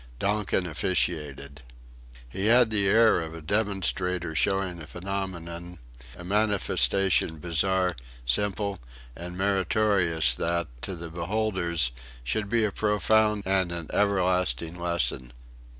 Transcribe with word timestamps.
Donkin 0.17 0.65
officiated. 0.65 1.61
He 2.27 2.47
had 2.47 2.71
the 2.71 2.87
air 2.87 3.21
of 3.21 3.35
a 3.35 3.39
demonstrator 3.41 4.33
showing 4.33 4.81
a 4.81 4.87
phenomenon, 4.87 5.77
a 6.17 6.23
manifestation 6.23 7.37
bizarre, 7.37 7.95
simple, 8.25 8.79
and 9.15 9.37
meritorious 9.37 10.33
that, 10.33 10.69
to 10.81 10.95
the 10.95 11.11
beholders, 11.11 11.91
should 12.23 12.49
be 12.49 12.65
a 12.65 12.71
profound 12.71 13.43
and 13.45 13.71
an 13.71 13.91
everlasting 13.93 14.73
lesson. 14.73 15.33